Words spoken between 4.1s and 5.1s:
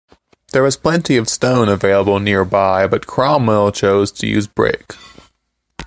to use brick.